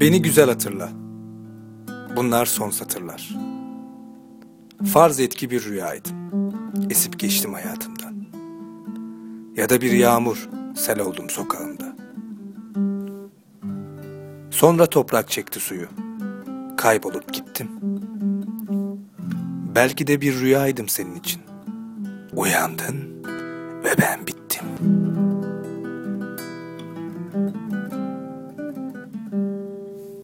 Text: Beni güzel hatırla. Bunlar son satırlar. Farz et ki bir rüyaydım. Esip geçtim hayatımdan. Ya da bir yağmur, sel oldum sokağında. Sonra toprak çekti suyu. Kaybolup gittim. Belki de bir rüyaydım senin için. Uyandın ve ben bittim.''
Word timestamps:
Beni 0.00 0.22
güzel 0.22 0.48
hatırla. 0.48 0.88
Bunlar 2.16 2.46
son 2.46 2.70
satırlar. 2.70 3.34
Farz 4.92 5.20
et 5.20 5.34
ki 5.34 5.50
bir 5.50 5.64
rüyaydım. 5.64 6.12
Esip 6.90 7.18
geçtim 7.18 7.52
hayatımdan. 7.52 8.14
Ya 9.56 9.68
da 9.68 9.80
bir 9.80 9.92
yağmur, 9.92 10.48
sel 10.76 11.00
oldum 11.00 11.30
sokağında. 11.30 11.96
Sonra 14.50 14.86
toprak 14.86 15.30
çekti 15.30 15.60
suyu. 15.60 15.88
Kaybolup 16.76 17.32
gittim. 17.32 17.68
Belki 19.74 20.06
de 20.06 20.20
bir 20.20 20.40
rüyaydım 20.40 20.88
senin 20.88 21.14
için. 21.14 21.42
Uyandın 22.32 23.24
ve 23.84 23.90
ben 23.98 24.26
bittim.'' 24.26 25.16